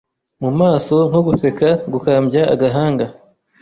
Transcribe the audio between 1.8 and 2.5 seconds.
gukambya